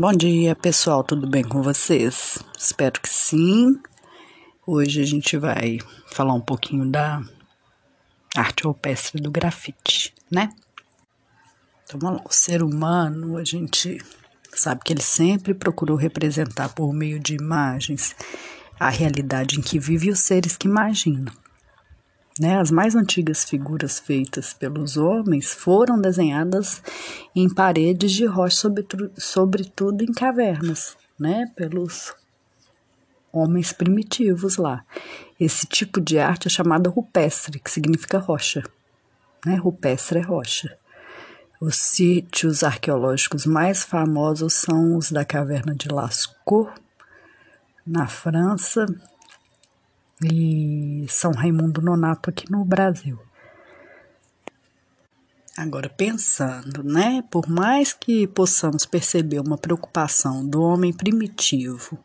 [0.00, 2.38] Bom dia, pessoal, tudo bem com vocês?
[2.56, 3.80] Espero que sim.
[4.64, 7.20] Hoje a gente vai falar um pouquinho da
[8.36, 10.50] arte rupestre do grafite, né?
[11.82, 12.24] Então, vamos lá.
[12.28, 13.98] o ser humano, a gente
[14.54, 18.14] sabe que ele sempre procurou representar por meio de imagens
[18.78, 21.32] a realidade em que vive os seres que imaginam.
[22.38, 22.58] Né?
[22.58, 26.82] As mais antigas figuras feitas pelos homens foram desenhadas
[27.34, 28.72] em paredes de rocha,
[29.16, 31.50] sobretudo, em cavernas, né?
[31.56, 32.14] pelos
[33.32, 34.84] homens primitivos lá.
[35.38, 38.62] Esse tipo de arte é chamada rupestre, que significa rocha.
[39.44, 39.56] Né?
[39.56, 40.76] Rupestre é rocha.
[41.60, 46.72] Os sítios arqueológicos mais famosos são os da caverna de Lascaux,
[47.84, 48.86] na França,
[50.22, 53.18] e São Raimundo Nonato aqui no Brasil.
[55.56, 57.22] Agora, pensando, né?
[57.30, 61.98] Por mais que possamos perceber uma preocupação do homem primitivo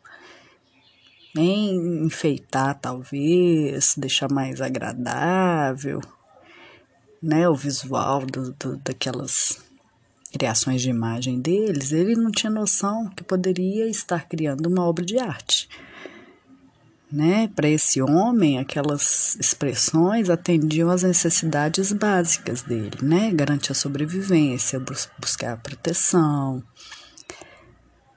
[1.36, 6.00] em enfeitar, talvez, deixar mais agradável,
[7.22, 7.48] né?
[7.48, 9.64] O visual do, do, daquelas
[10.32, 15.16] criações de imagem deles, ele não tinha noção que poderia estar criando uma obra de
[15.16, 15.68] arte
[17.14, 17.48] né?
[17.54, 23.30] Para esse homem, aquelas expressões atendiam às necessidades básicas dele, né?
[23.32, 26.60] Garantir a sobrevivência, bus buscar proteção,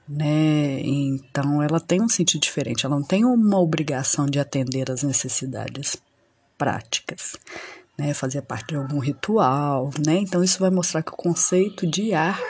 [0.08, 0.80] né?
[0.80, 5.96] Então ela tem um sentido diferente, ela não tem uma obrigação de atender às necessidades
[6.56, 7.36] práticas,
[7.96, 8.12] né?
[8.12, 10.16] Fazer parte de algum ritual, né?
[10.16, 12.42] Então isso vai mostrar que o conceito de artes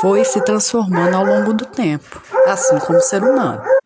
[0.00, 3.77] foi se transformando ao longo do tempo, assim como o ser humano.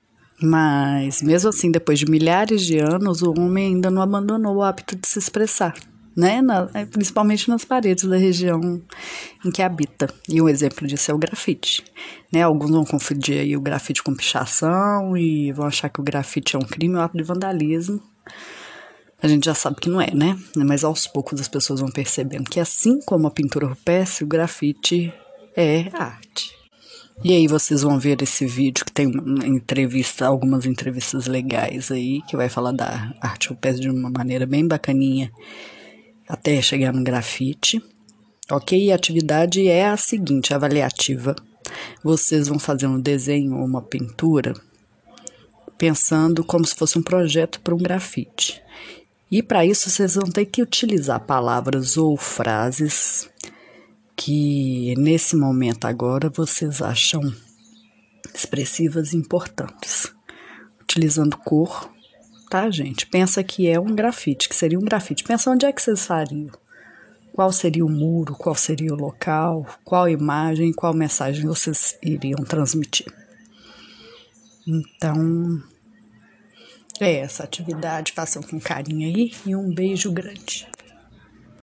[0.43, 4.97] Mas, mesmo assim, depois de milhares de anos, o homem ainda não abandonou o hábito
[4.97, 5.73] de se expressar,
[6.17, 6.43] né?
[6.43, 8.83] Na, é, principalmente nas paredes da região
[9.45, 10.13] em que habita.
[10.29, 11.85] E um exemplo disso é o grafite.
[12.33, 12.43] Né?
[12.43, 16.67] Alguns vão confundir o grafite com pichação e vão achar que o grafite é um
[16.67, 18.03] crime ou ato de vandalismo.
[19.23, 20.36] A gente já sabe que não é, né?
[20.57, 25.14] Mas aos poucos as pessoas vão percebendo que, assim como a pintura rupestre, o grafite
[25.57, 26.61] é arte.
[27.24, 29.06] E aí vocês vão ver esse vídeo que tem
[29.45, 34.67] entrevista, algumas entrevistas legais aí, que vai falar da arte rupestre de uma maneira bem
[34.67, 35.30] bacaninha,
[36.28, 37.83] até chegar no grafite.
[38.50, 38.86] Ok?
[38.86, 41.36] E a atividade é a seguinte, avaliativa.
[42.02, 44.52] Vocês vão fazer um desenho ou uma pintura
[45.83, 48.62] pensando como se fosse um projeto para um grafite.
[49.29, 53.29] E para isso vocês vão ter que utilizar palavras ou frases
[54.25, 57.21] que nesse momento agora vocês acham
[58.33, 60.15] expressivas e importantes.
[60.81, 61.91] Utilizando cor,
[62.49, 63.05] tá, gente?
[63.05, 65.25] Pensa que é um grafite, que seria um grafite.
[65.25, 66.53] Pensa onde é que vocês fariam.
[67.33, 73.13] Qual seria o muro, qual seria o local, qual imagem, qual mensagem vocês iriam transmitir.
[74.65, 75.61] Então,
[77.01, 78.13] é essa atividade.
[78.13, 80.69] Façam com carinho aí e um beijo grande.